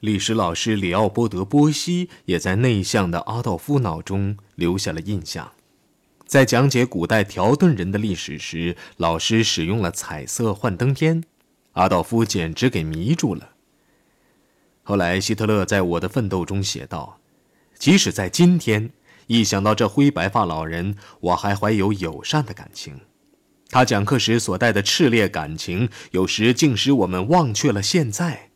[0.00, 5.52] 历史老师里奥波德·波西也在内向的阿道夫脑中留下了印象。
[6.24, 11.24] 在讲解古代条顿人的历史时，老师使用了彩色幻灯片，
[11.72, 13.50] 阿道夫简直给迷住了。
[14.84, 17.18] 后来，希特勒在《我的奋斗》中写道
[17.76, 18.90] ：“即使在今天，
[19.26, 23.00] 一想到这灰白发老人，我还怀有友善的感情。
[23.70, 28.47] 他讲课时所带的炽烈感情，有时竟使我们忘却了现在。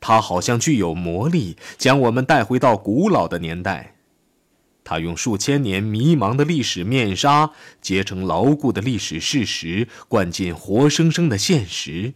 [0.00, 3.94] 它好像具有魔力，将我们带回到古老的年代。”
[4.88, 7.50] 它用数千年迷茫的历史面纱
[7.82, 12.14] 结成牢固的历史事实，灌进活生生的现实。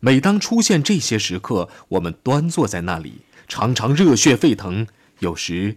[0.00, 4.88] 每当出现这些时刻，我们端坐在那里，常常热血沸腾，
[5.20, 5.76] 有时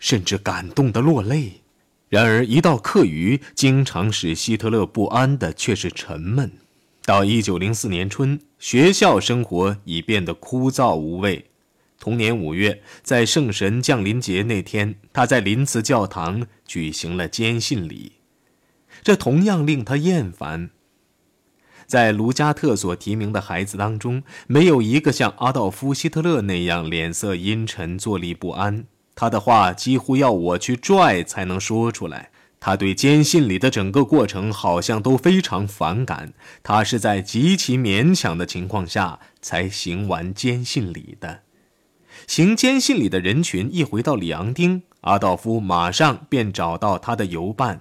[0.00, 1.62] 甚至感动得落泪。
[2.08, 6.50] 然而，一到课余，经常使希特勒不安的却是沉闷。
[7.10, 11.46] 到一九零四年春，学校生活已变得枯燥无味。
[11.98, 18.12] 同年五月，在圣神降临节那天，他在林茨教堂举行了坚信礼，
[19.02, 20.70] 这同样令他厌烦。
[21.84, 28.84] 在卢加特所提名的孩子当中，没有一个像阿道夫·希特勒那样脸色阴沉、坐立不安。
[29.16, 32.30] 他的话几乎要我去拽才能说出来。
[32.60, 36.34] 他对坚信礼的整个过程好像都非常反感。
[36.62, 41.40] 他是在极其勉强的情况下才行完坚信礼的。
[42.26, 47.80] 行坚信礼的人群一回到里昂丁，阿道夫马上便找到他的游伴。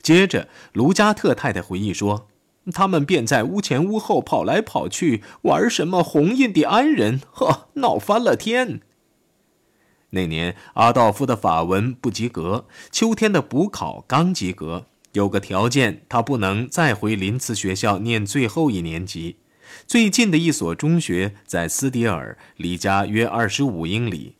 [0.00, 2.28] 接着，卢加特太太回忆说，
[2.72, 8.80] 他们便在屋前屋后跑来跑去，玩什么红印第安人，呵，闹翻了天。
[10.16, 19.36] 那年，阿道夫的法文不及格，秋天的补考刚及格，有个条件，他不能再回林茨学校念最后一年级。
[19.86, 24.34] 最近的一所中学在斯迪尔，离家约二十五英里。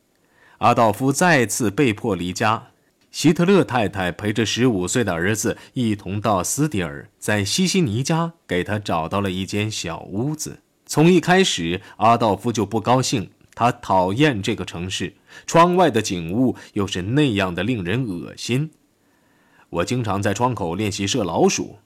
[0.59, 2.69] 阿道夫再次被迫离家。
[3.11, 10.61] 希特勒太太陪着十五岁的儿子一同到斯迪尔，在西西尼家给他找到了一间小屋子。
[10.85, 15.15] 从一开始，阿道夫就不高兴，他讨厌这个城市，
[15.47, 18.71] 窗外的景物又是那样的令人恶心。
[19.71, 21.79] 我经常在窗口练习射老鼠。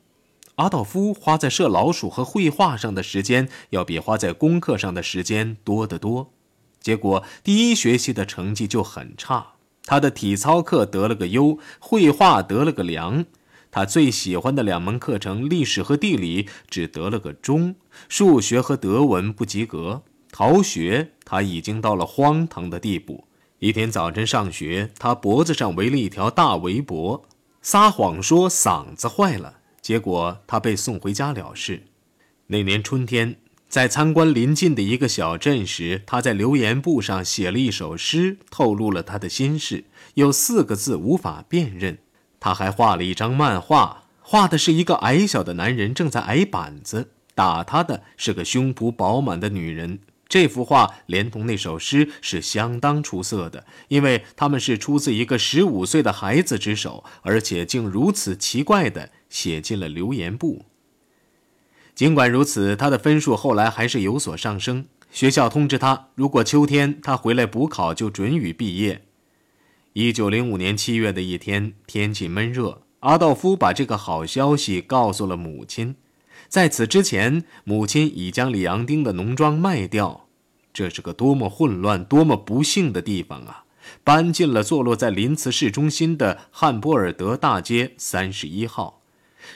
[0.56, 6.32] 阿道夫花在射老鼠和绘画上的时间，要比花在功课上的时间多得多。
[6.80, 9.52] 结果第一学期的成绩就很差，
[9.84, 13.24] 他的体操课得了个优，绘画得了个良。
[13.70, 17.76] 他最喜欢的两门课程历史和地理只得了个中，
[18.08, 20.02] 数学和德文不及格。
[20.32, 23.26] 逃学他已经到了荒唐的地步。
[23.58, 27.28] 一天早晨上学，他脖子上围了一条大围脖，
[27.60, 29.58] 撒谎说嗓子坏了。
[29.82, 31.82] 结果他被送回家了事。
[32.46, 33.36] 那年春天，
[33.68, 39.84] 在参观邻近的一个小镇时，他在留言簿上写了一首诗，透露了他的心事。
[40.14, 41.98] 有四个字无法辨认。
[42.38, 50.00] 他还画了一张漫画，画的是一个矮小的男人正在挨板子，打他的是个胸脯饱满的女人。
[50.30, 60.64] 这幅画连同那首诗是相当出色的，因为他们是出自一个十五岁的孩子之手，而且竟如此奇怪的写进了留言簿。
[61.96, 64.86] 尽管如此，他的分数后来还是有所上升。
[65.10, 69.02] 学校通知他，如果秋天他回来补考，就准予毕业。
[69.94, 75.96] 一九零五年七月的一天，天气闷热，阿道夫把这个好消息告诉了母亲。
[76.50, 80.26] 在此之前，母亲已将里昂丁的农庄卖掉。
[80.72, 83.64] 这是个多么混乱、多么不幸的地方啊！
[84.02, 89.00] 搬进了坐落在林茨市中心的汉波尔德大街三十一号。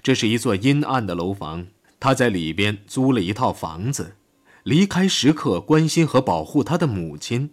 [0.04, 1.66] 这是一座阴暗的楼房。
[1.98, 4.14] 他在里边租了一套房子，
[4.62, 7.50] 离开时刻关心和保护他的母亲。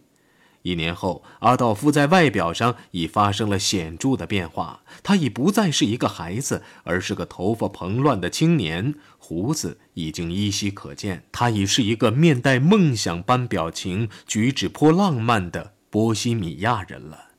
[0.64, 4.84] 一年后，阿道夫在外表上已发生了显著的变化。
[5.02, 11.24] 他已不再是一个孩子，而是个头发蓬乱的青年，胡子已经依稀可见。
[11.32, 17.30] 他已是一个面带梦想般表情、举止颇浪漫的波西米亚人了。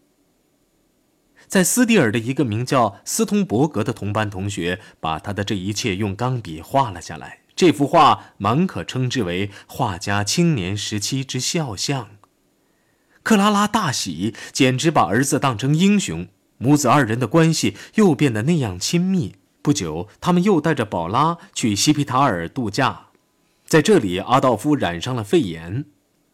[1.46, 7.40] 在斯蒂尔的一个名叫斯通伯格的同班同学，把他的这一切用钢笔画了下来。
[7.54, 12.08] 这幅画满可称之为画家青年时期之肖像。
[13.22, 16.28] 克拉拉大喜，简直把儿子当成英雄。
[16.58, 19.34] 母子二人的关系又变得那样亲密。
[19.62, 23.06] 不久，他们又带着宝拉去西皮塔尔度假，
[23.64, 25.84] 在这里，阿道夫染上了肺炎。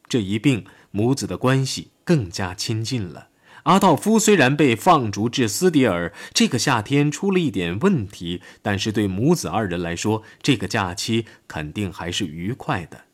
[0.08, 3.29] 这一病，母子的关系更加亲近了。
[3.64, 13.07] 阿道夫虽然被放逐至斯迪尔，这个夏天出了一点问题，但是对母子二人来说，这个假期肯定还是愉快的。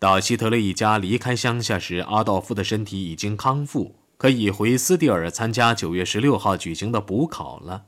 [0.00, 7.86] 到希特勒一家离开乡下时，阿道夫的身体已经康复，可以回斯蒂尔参加九月十六号举行的补考了。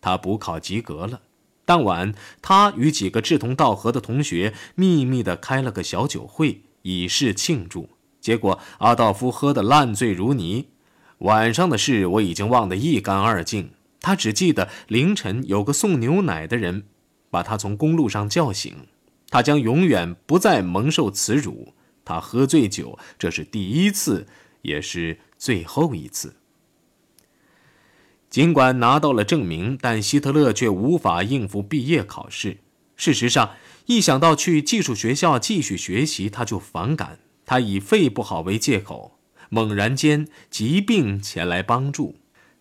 [0.00, 1.20] 他补考及格了。
[1.66, 7.90] 当晚，他与几个志同道合的同学秘密地开了个小酒会，以示庆祝。
[8.22, 10.68] 结果，阿道夫喝得烂醉如泥。
[11.18, 16.84] 晚上的事我已经忘得一干二净，他只记得凌晨有个送牛奶的人
[17.28, 18.86] 把他从公路上叫醒。
[19.30, 21.72] 他将永远不再蒙受耻辱。
[22.04, 24.26] 他喝醉酒，这是第一次，
[24.62, 26.34] 也是最后一次。
[28.28, 32.58] 尽管拿到了证明，但希特勒却无法应付毕业考试。
[32.96, 33.52] 事实上，
[33.86, 37.20] 一想到去技术学校继续学习，他就反感。
[37.46, 39.18] 他以肺不好为借口，
[39.48, 42.16] 猛然间疾病前来帮助。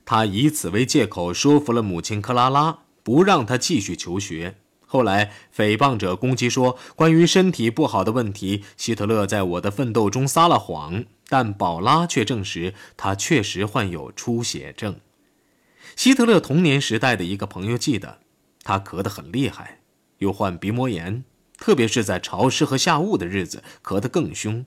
[0.06, 4.56] 他以此为借口说服了母亲克拉拉，不让他继续求学。
[4.92, 11.06] 后来，诽谤者攻击说，关于身体不好的问题，希特勒在我的奋斗中撒了谎。
[11.28, 14.96] 但宝拉却证实，他确实患有出血症。
[15.96, 18.18] 希特勒童年时代的一个朋友记得，
[18.64, 19.82] 他咳得很厉害，
[20.18, 21.24] 又患鼻膜炎，
[21.60, 24.66] 特别是在潮湿和下雾的日子，咳得更凶。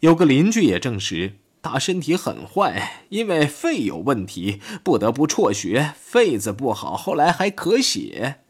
[0.00, 5.94] 有个邻居也证实，他身体很坏，因为肺有问题，不得不辍学。
[6.00, 8.40] 肺子不好，后来还咳血。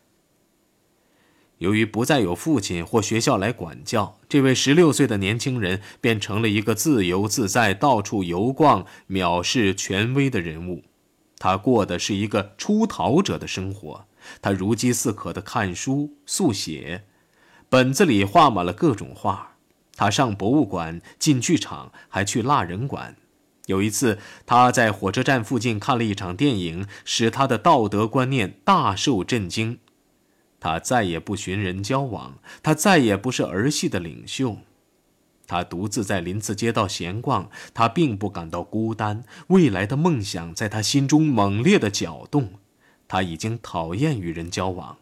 [1.59, 10.83] 由于不再有父亲或学校来管教，这位十六岁的年轻人便成了一个自由自在、到处游逛、藐视权威的人物。
[11.39, 14.07] 他过的是一个出逃者的生活。
[14.41, 17.05] 他如饥似渴地看书、速写，
[17.69, 19.57] 本子里画满了各种画。
[19.97, 23.17] 他上博物馆、进剧场，还去蜡人馆。
[23.67, 29.79] 有一次，他在火车站附近看了一场电影，使他的道德观念大受震惊。
[30.65, 34.57] 他再也不寻人交往，他再也不是儿戏的领袖。
[35.47, 39.25] 他独自在林子街道闲逛，他并不感到孤单。
[39.49, 42.55] 未来的梦想在他心中猛烈的搅动。
[43.07, 44.97] 他已经讨厌与人交往。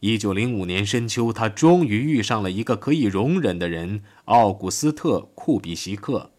[0.00, 6.30] 一九零五年深秋，他终于遇上了一个可以容忍的人——奥古斯特·库比西克。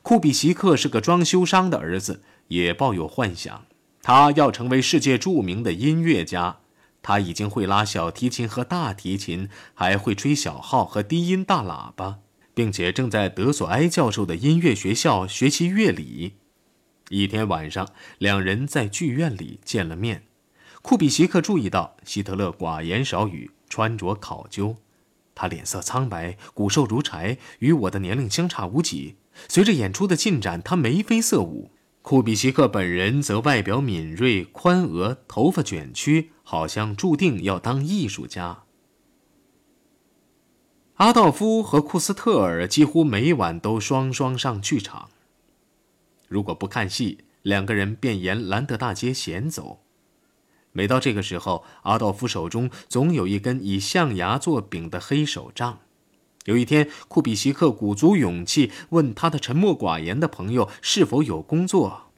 [0.00, 3.66] 库比西克是个装修商的儿子，也抱有幻想，
[4.00, 6.60] 他要成为世界著名的音乐家。
[7.02, 12.18] 他已经会拉小提琴和大提琴，还会吹小号和低音大喇叭，
[12.54, 16.34] 并且正在德索埃教授的音乐学校学习乐理。
[17.08, 17.88] 一天晚上，
[18.18, 20.24] 两人在剧院里见了面。
[20.82, 24.76] 库比西克注意到希特勒寡言少语，穿着考究，
[25.34, 29.16] 他脸色苍白，骨瘦如柴，与我的年龄相差无几。
[29.48, 31.70] 随着演出的进展，他眉飞色舞。
[32.02, 38.64] 库比西克本人则外表敏锐、宽额，头发卷曲，好像注定要当艺术家。
[40.94, 45.10] 阿道夫和库斯特尔几乎每晚都双双上剧场。
[46.26, 49.80] 如果不看戏，两个人便沿兰德大街闲走。
[50.72, 55.80] 每到这个时候，阿道夫手中总有一根以象牙做柄的黑手杖。
[56.46, 62.10] 有一天，库比西克鼓足勇气问他的沉默寡言的朋友是否有工作。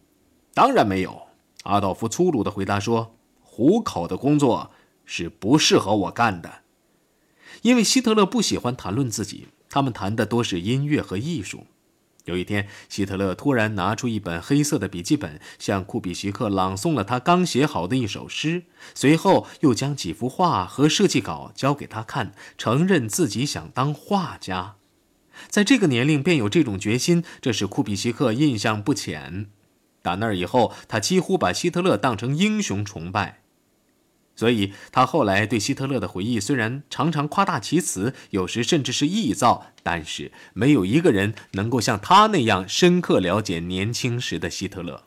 [0.55, 1.23] 当然没有，
[1.65, 4.71] 阿道夫粗鲁地回答说：“糊口的工作
[5.05, 6.61] 是不适合我干的。”
[7.63, 11.67] 因为希特勒不喜欢谈论自己，他们谈的多是音乐和艺术。
[12.25, 18.63] 有一天，希特勒突然拿出一本黑色的笔记本，向库比西克朗诵了他刚写好的一首诗，
[18.95, 24.77] 随后又将几幅画和设计稿交给他看，承认自己想当画家。
[25.49, 29.47] 在这个年龄便有这种决心，这使库比西克印象不浅。
[30.01, 33.42] 打那以后，他几乎把希特勒当成英雄崇拜。
[34.43, 45.05] 所以，他后来对希特勒的回忆虽然常常夸大其词，有时甚至是臆造，但是没有一个人能够像他那样深刻了解年轻时的希特勒。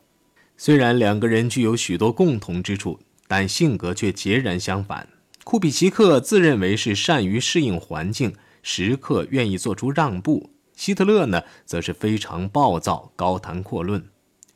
[0.56, 5.06] 虽然两个人具有许多共同之处，但性格却截然相反。
[5.44, 14.02] 库比奇克自认为是善于适应环境，时刻愿意做出让步；希特勒呢，则是非常暴躁，高谈阔论。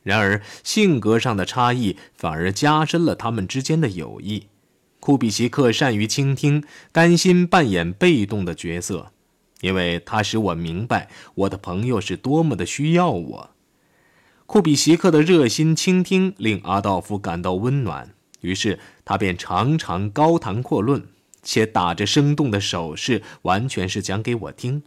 [0.01, 4.47] 然而，性格上的差异反而加深了他们之间的友谊。
[5.01, 9.11] 库比奇克善于倾听，甘心扮演被动的角色，
[9.61, 13.49] 因为他使我明白我的朋友是多么的需要我。
[14.45, 21.07] 库比奇克的热心倾听令阿道夫感到温暖，于是他便常常高谈阔论，
[21.41, 24.83] 且打着生动的手势，完全是讲给我听。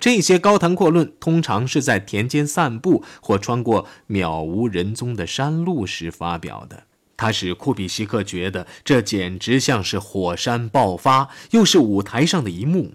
[0.00, 6.82] 这些高谈阔论通常是在田间散步或穿过渺无人踪的山路时发表的。
[7.16, 12.94] 他使库比西克觉得这简直像是火山爆发，又是舞台上的一幕。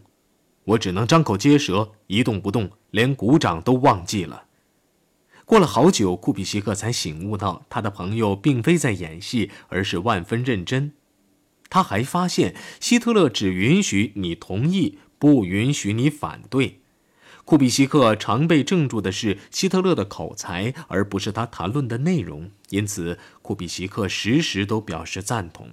[0.65, 4.43] 我只能张口结舌，一动不动，连鼓掌都忘记了。
[5.45, 10.91] 过了好久，库比西克才醒悟到，他的朋友并非在演戏，而是万分认真。
[11.69, 16.81] 他还发现，希特勒只允许你同意，不允许你反对。
[17.45, 22.51] 库比西克常被镇住的是希特勒的口才，而不是他谈论的内容。
[22.69, 25.69] 因此，库比西克时时都表示赞同。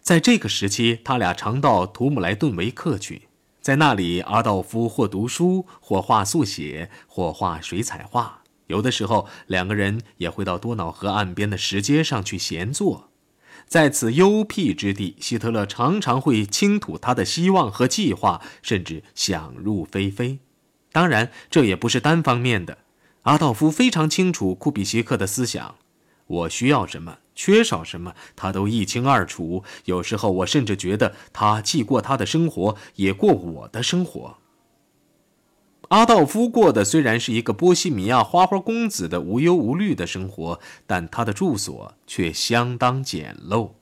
[0.00, 3.28] 在这个时期，他俩常到图姆莱顿维克去，
[3.62, 8.42] 在那里，阿道夫或读书，或画速写，或画水彩画。
[8.66, 13.10] 有的时候，两个人也会到多瑙河岸边的石阶上去闲坐，
[13.66, 20.38] 在此幽僻之地，希特勒常常会倾吐他的希望和计划，甚至想入非非。
[20.92, 22.78] 当然，这也不是单方面的。
[23.22, 25.76] 阿道夫非常清楚库比西克的思想，
[26.26, 29.62] 我需要什么，缺少什么，他都一清二楚。
[29.84, 34.38] 有时候，我甚至觉得他既过他的生活，也过我的生活。
[35.88, 43.72] 阿道夫过的虽然是一个波西米亚花花公子的无忧无虑的生活，但他的住所却相当简陋。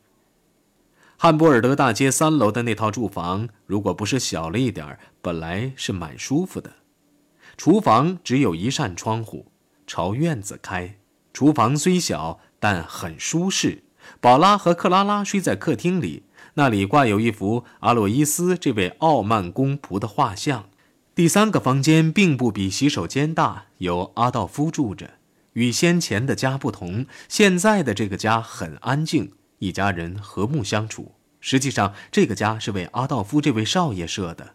[1.17, 6.73] 汉波尔德大街三楼的那套住房，如果不是小了一点本来是蛮舒服的。
[7.57, 9.47] 厨房只有一扇窗户，
[9.87, 10.97] 朝院子开。
[11.33, 13.83] 厨房虽小，但很舒适。
[14.21, 16.25] 宝拉和克拉拉睡在客厅里，
[16.55, 20.69] 那里挂有一幅阿洛伊斯这位傲慢公仆的画像。
[21.15, 25.19] 第三个房间并不比洗手间大，由阿道夫住着。
[25.53, 31.13] 与先前的家不同，现在的这个家很安静，一家人和睦相处。
[31.41, 34.55] 实际上，这个家是为阿道夫这位少爷设的。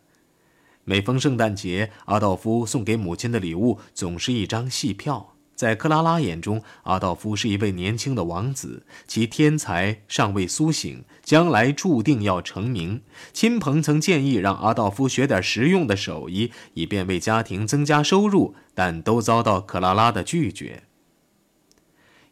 [0.83, 5.35] 每逢圣诞节，阿道夫送给母亲的礼物总是一张戏票。
[5.57, 13.01] 在克拉拉眼中，阿道夫是一位年轻的王子，其天才尚未苏醒，将来注定要成名。
[13.33, 20.83] 亲朋曾建议让阿道夫学点实用的手艺，以便为家庭增加收入，但都遭到克拉拉的拒绝。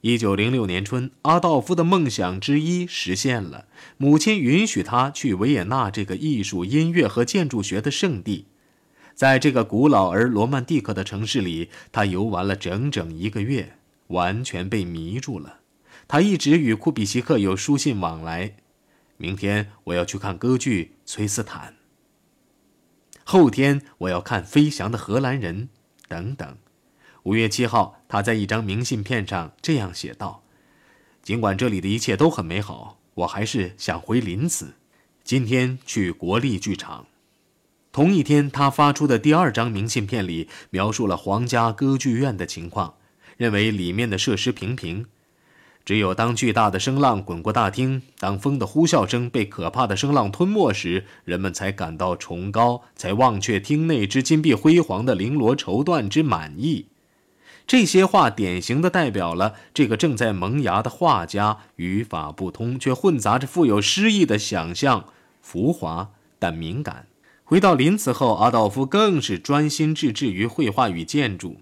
[0.02, 3.66] 一九零六年春，阿道夫的梦想之一实现了，
[3.98, 8.46] 母亲允许他去维也纳这个艺术、音乐和建筑学的圣地。
[9.16, 15.62] 在这个古老而罗曼蒂克的城市里，他游玩了整整一个月，完全被迷住了。
[16.06, 18.58] 他一直与库比西克有书信往来。
[19.16, 21.76] 明天我要去看歌剧《崔斯坦》。
[23.24, 25.64] 后天我要看《飞翔的荷兰人》
[26.10, 26.58] 等等。
[27.24, 30.44] 五月七号，他在一张明信片上这样写道
[31.24, 34.74] ：“尽管这里的一切都很美好，我还是想回林子。
[35.24, 37.08] 今天去国立剧场。”
[37.96, 42.96] 同一天，他发出的第二张明信片里描述了皇家歌剧院的情况，
[43.38, 45.06] 认为里面的设施平平，
[45.86, 56.88] 只有当巨大的声浪滚过大厅，当风的呼啸声被可怕的声浪吞没时，人们才感到崇高，才忘却厅内之金碧辉煌的绫罗绸缎之满意。
[57.66, 65.06] 这些话典型的代表了这个正在萌芽的画家语法不通却混杂着富有诗意的想象，
[65.42, 67.08] 浮华但敏感。
[67.48, 71.58] 回到林茨后，阿道夫更是专心致志于绘画与建筑。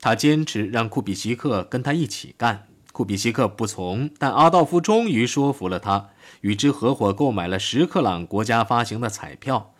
[0.00, 6.08] 他坚持让库比西克跟他一起干，库比西克不从，但阿道夫终于说服了他，
[6.40, 9.72] 与之合伙购买了十克朗国家发行的彩票。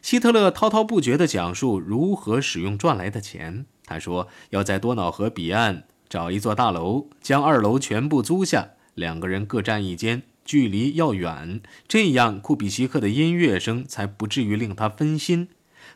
[0.00, 3.66] 希特勒滔滔不绝地讲述如何使用赚来的钱。
[3.84, 10.22] 他说要在多瑙河彼岸找一座大楼，将二楼全部租下，两个人各占一间。
[10.48, 15.48] 距离要远，这样库比西克的音乐声才不至于令他分心。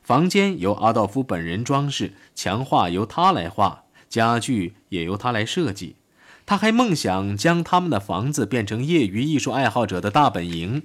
[0.03, 5.97] 房间由阿道夫本人装饰，墙画由他来画，家具也由他来设计。
[6.45, 10.83] 他还梦想将他们的房子变成业余艺术爱好者的大本营，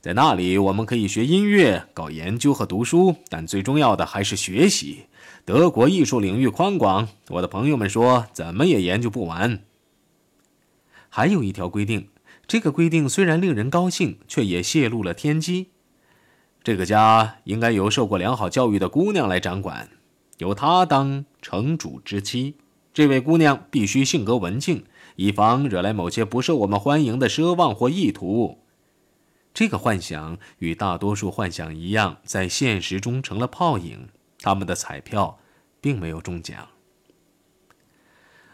[0.00, 5.04] 在那里我们可以学音乐、搞研究和读书，但最重要的还是学习。
[5.44, 9.60] 德国艺术领域宽广，我的朋友们说怎么也研究不完。
[11.08, 12.08] 还有一条规定。
[12.48, 15.70] 这个规定虽然令人高兴，却也泄露了天机。
[16.62, 19.88] 这个家应该由受过良好教育的姑娘来掌管，
[20.38, 22.56] 由她当城主之妻。
[22.94, 24.84] 这位姑娘必须性格文静，
[25.16, 28.62] 以防惹来某些不受我们欢迎的奢望或意图。
[29.52, 34.08] 这个幻想与大多数幻想一样，在现实中成了泡影。
[34.40, 35.38] 他们的彩票
[35.80, 36.68] 并没有中奖。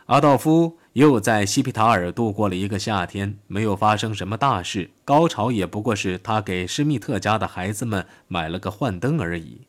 [0.07, 0.79] 阿道夫。
[0.95, 4.91] 又在西皮塔尔度过了一个夏天，没有发生什么大事。
[5.07, 9.63] 高潮也不过是他给施密特家的孩子们买了个幻灯而已。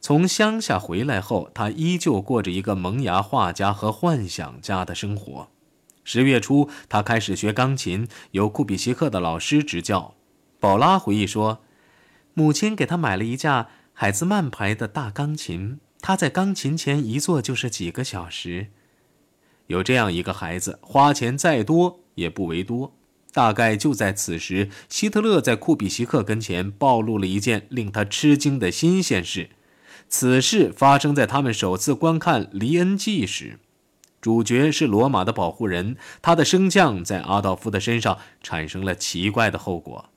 [0.00, 5.48] 从乡下回来后，他依旧过着一个萌芽画家和幻想家的生活。
[6.04, 10.14] 十月初，他开始学钢琴，由库比西克的老师执教。
[10.60, 11.60] 宝拉回忆说，
[12.34, 18.68] 母亲给他买了一架海兹曼牌的大钢琴，他在钢琴前一坐就是几个小时。
[19.66, 22.94] 有这样一个孩子，花钱再多也不为多。
[23.32, 29.50] 大概就在此时，希特勒在库比西克跟前暴露了一件令他吃惊的新鲜事。
[30.08, 33.58] 此事发生在他们首次观看《黎恩记》时。
[34.20, 40.10] 主角是罗马的保护人，他的升降在阿道夫的身上产生了奇怪的后果。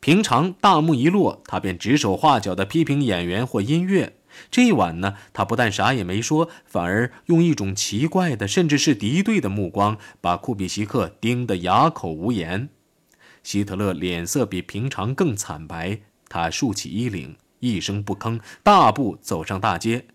[0.00, 4.14] 平常大幕一落，他便指手画脚地批评演员或音乐。
[4.50, 12.68] 这一晚呢，他不但啥也没说，反而用一种奇怪的，甚至是敌对的目光，把库比西克盯得哑口无言。
[13.42, 20.06] 希特勒脸色比平常更惨白，他竖起衣领，一声不吭，大步走上大街。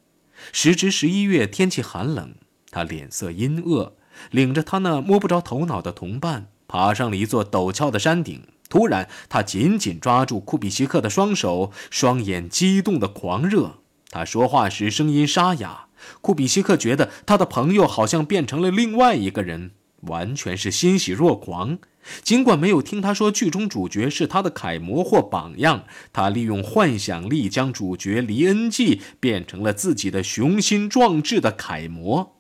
[0.52, 2.36] 时值十一月，天气寒冷。
[2.72, 3.96] 他脸色阴恶，
[4.32, 8.48] 领着他那摸不着头脑的同伴，爬上了一座陡峭的山顶。
[8.70, 13.80] 突然，他紧紧抓住库比西克的双手，双眼激动的狂热。
[14.10, 15.88] 他说话时声音沙哑。
[16.22, 19.72] 库比西克觉得他的朋友好像变成了另外一个人，
[20.02, 21.80] 完全是欣喜若狂。
[22.22, 25.84] 尽管没有听他说剧中主角是他的楷模或榜样，
[26.14, 32.38] 他利用幻想力将主角黎恩济变成了自己的雄心壮志的楷模。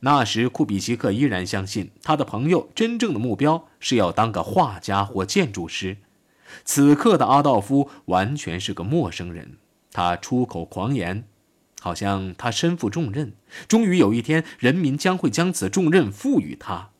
[0.00, 5.98] 那时，库比西克依然相信他的朋友真正的目标是要当个画家或建筑师。
[6.64, 9.58] 此刻的阿道夫完全是个陌生人，
[9.94, 11.24] 他出口狂言，
[11.80, 13.32] 好像他身负重任，
[13.68, 16.90] 终于有一天，人民将会将此重任赋予他。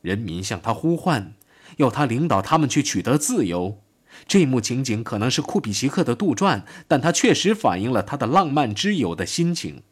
[0.00, 1.34] 人民向他呼唤，
[1.78, 3.80] 要他领导他们去取得自由。
[4.28, 9.82] 这幕情景可能是库比西克的杜撰，但他确实反映了他的浪漫之友的心情。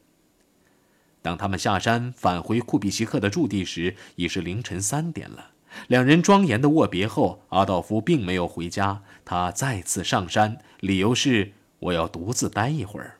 [1.20, 5.50] 当他们下山返回库比西克的驻地时，已是凌晨三点了。
[5.88, 13.18] 两人庄严的握别后，阿道夫并没有回家，他再次上山，理由是我要独自待一会儿。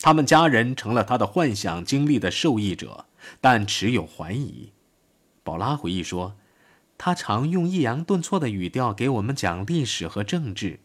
[0.00, 3.06] 他们家人成了他的幻想经历的受益者，
[3.40, 4.72] 但持有怀疑。
[5.42, 6.36] 宝拉回忆说，
[6.96, 10.80] 他常用抑扬顿挫的语调给我们讲历史和政治。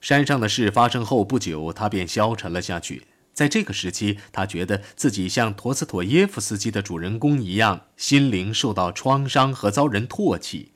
[0.00, 3.06] 山上的事发生后不久，他便消沉了下去。
[3.32, 10.72] 在这个时期，他觉得自己像陀思妥耶夫斯基的主人公一样，心灵受到创伤和遭人唾弃。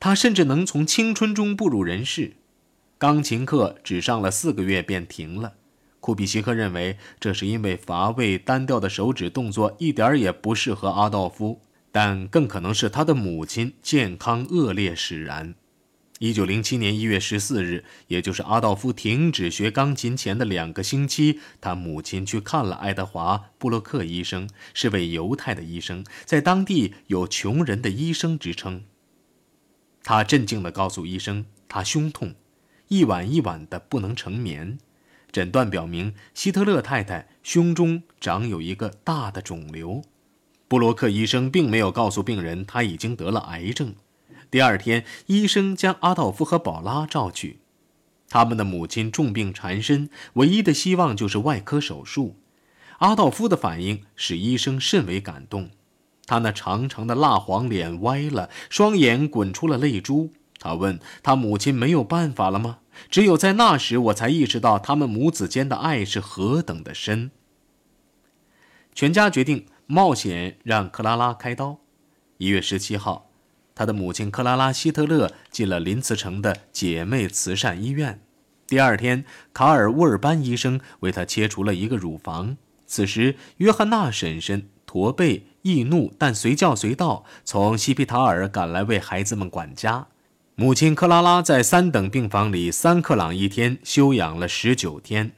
[0.00, 2.36] 他甚至能从青春中步入人世。
[2.98, 5.54] 钢琴课只上了四个月便停了。
[6.00, 15.54] 库比西克认为这是因为乏味单调的手指动作一点也不适合阿道夫，但更可能是他的母亲健康恶劣使然。
[16.20, 28.84] 一九零七年一月十四日，也就是阿道夫停止学钢琴前的两个星期，他母亲去看了爱德华·布洛克医生，是位犹太的医生，在当地有“穷人的医生”之称。
[30.04, 32.34] 他镇静地告诉医生，他胸痛，
[32.88, 34.78] 一晚一晚的不能成眠。
[35.32, 40.02] 诊断表明，希特勒太太胸中长有一个大的肿瘤。
[40.68, 43.94] 布洛克医生并没有告诉病人他已经得了癌症。
[44.50, 47.58] 第二天，医生将阿道夫和宝拉召去。
[48.28, 52.36] 他们的母亲重病缠身，唯一的希望就是外科手术。
[52.98, 55.70] 阿道夫的反应使医生甚为感动，
[56.26, 60.32] 他那长长的蜡黄脸歪了，双眼滚出了泪珠。
[60.64, 62.78] 他问他母亲没有办法了吗？
[63.10, 67.30] 只有在那时，我才意识到他们母子间的爱是何等的深。
[68.94, 71.80] 全家决定冒险让克拉拉开刀。
[72.38, 73.30] 一月十七号。
[73.74, 78.20] 他的母亲克拉拉·希特勒进了林茨城的姐妹慈善医院。
[78.66, 82.56] 第二天，卡尔·沃尔班医生为他切除了一个乳房。
[82.86, 90.06] 此时，约翰娜婶婶驼背易怒，但随叫随到，从西皮塔尔赶来为孩子们管家。
[90.56, 95.32] 母亲克拉拉在三等病房里三克朗一天休养了十九天。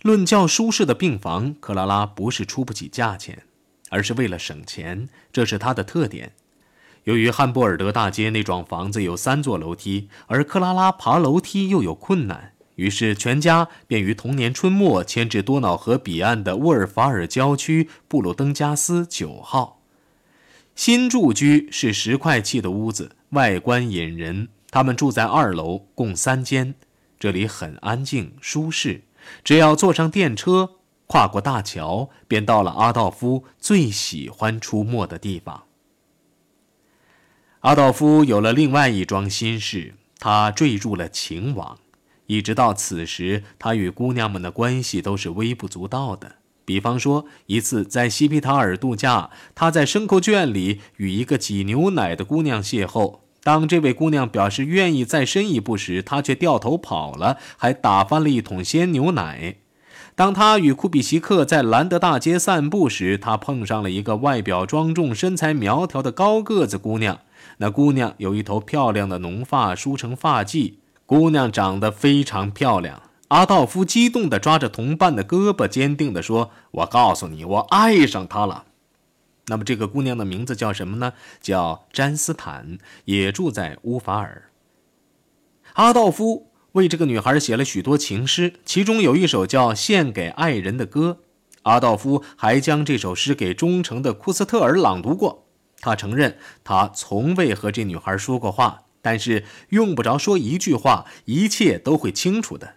[0.00, 3.42] 论较舒适的病房，克拉拉不是出不起价钱，
[3.90, 6.32] 而是为了省钱，这是她的特点。
[7.04, 19.82] 由于汉布尔德大街那幢房子有三座楼梯，而克拉拉爬楼梯又有困难，于是全家便于同年春末迁至多瑙河彼岸的沃尔法尔郊区布鲁登加斯九号。
[20.74, 24.48] 新住居是石块砌的屋子，外观引人。
[24.70, 26.74] 他们住在二楼，共三间，
[27.20, 29.02] 这里很安静舒适。
[29.44, 35.64] 只要坐上电车，跨过大桥，便到了阿道夫最喜欢出没的地方。
[37.60, 41.78] 阿道夫有了另外一桩心事，他坠入了情网。
[42.26, 46.36] 一直到此时，他与姑娘们的关系都是微不足道的。
[46.64, 59.56] 比方说，一次在西皮塔尔度假，他在牲口圈里与一个挤牛奶的姑娘邂逅，当这位姑娘表示愿意再深一步时，他却掉头跑了，还打翻了一桶鲜牛奶。
[60.14, 67.18] 当他与库比西克在兰德大街散步时，他碰上了一个外表庄重、身材苗条的高个子姑娘。
[67.58, 70.74] 那姑娘有一头漂亮的浓发梳成发髻，
[71.06, 73.02] 姑娘长得非常漂亮。
[73.28, 78.64] 阿道夫激动地抓着同伴的胳膊，坚定地说：“我告诉你，我爱上她了。”
[79.46, 81.14] 那么这个姑娘的名字叫什么呢？
[81.40, 84.50] 叫詹斯坦，也住在乌法尔。
[85.74, 91.18] 阿道夫为这个女孩写了许多情诗，其中有一首叫《献给爱人的歌》。
[91.62, 95.46] 阿道夫还将这首诗给忠诚的库斯特尔朗读过。
[95.80, 102.74] 他承认，他从未和这女孩说过话，但是用不着说一句话，一切都会清楚的。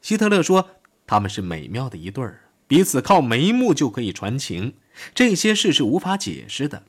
[0.00, 0.70] 希特勒说，
[1.06, 4.74] 他们是美妙的一对儿，彼此靠眉目就可以传情。
[5.14, 6.82] 这些事是无法解释的，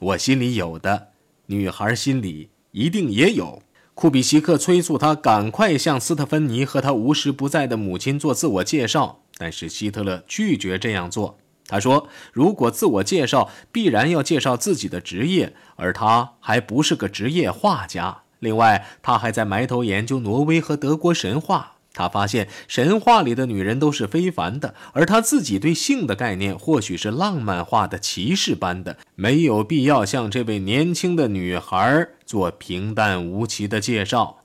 [0.00, 1.08] 我心里有的，
[1.46, 3.62] 女孩心里一定也有。
[3.94, 11.38] 库比西克催促他赶快向斯特芬妮和他无时不在的母亲做自我介绍，但是希特勒拒绝这样做。
[11.66, 18.22] 他说：“如果自我介绍，必然要介绍自己的职业，而他还不是个职业画家。
[18.40, 34.44] 另外，他还在埋头研究挪威和德国神话。”他发现神话里的女人都是非凡的，而他自己对性的概念或许是浪漫化的、骑士般的，没有必要向这位年轻的女孩做平淡无奇的介绍。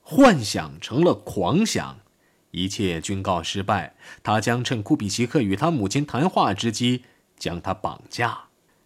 [0.00, 1.98] 幻想成了狂想，
[2.50, 3.96] 一切均告失败。
[4.22, 7.04] 他将趁库比奇克与他母亲谈话之机
[7.38, 8.44] 将她绑架。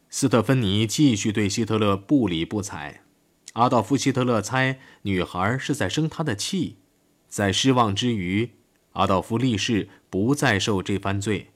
[0.08, 3.02] 斯特芬妮继续对希特勒不理不睬。
[3.54, 6.78] 阿道夫·希特勒猜女孩是在生他的气。
[7.28, 8.50] 在失望之余，
[8.92, 11.50] 阿道夫立誓不再受这番罪。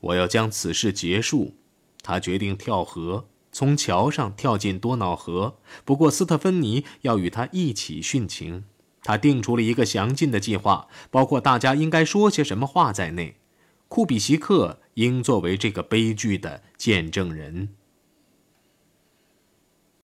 [0.00, 1.54] 我要将此事结束。
[2.02, 5.58] 他决定跳河，从桥上跳进多瑙河。
[5.84, 8.64] 不过斯特芬妮要与他一起殉情。
[9.02, 13.36] 他定出了一个详尽的计划，包括大家应该说些什么话在内。
[13.88, 17.70] 库比西克应作为这个悲剧的见证人。